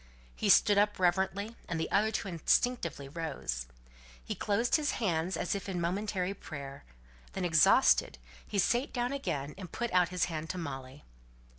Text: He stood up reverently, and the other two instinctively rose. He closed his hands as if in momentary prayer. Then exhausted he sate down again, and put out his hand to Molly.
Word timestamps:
He 0.35 0.49
stood 0.49 0.79
up 0.79 0.97
reverently, 0.97 1.55
and 1.69 1.79
the 1.79 1.91
other 1.91 2.09
two 2.09 2.27
instinctively 2.27 3.07
rose. 3.07 3.67
He 4.25 4.33
closed 4.33 4.75
his 4.75 4.93
hands 4.93 5.37
as 5.37 5.53
if 5.53 5.69
in 5.69 5.79
momentary 5.79 6.33
prayer. 6.33 6.85
Then 7.33 7.45
exhausted 7.45 8.17
he 8.47 8.57
sate 8.57 8.93
down 8.93 9.13
again, 9.13 9.53
and 9.59 9.71
put 9.71 9.93
out 9.93 10.09
his 10.09 10.25
hand 10.25 10.49
to 10.49 10.57
Molly. 10.57 11.03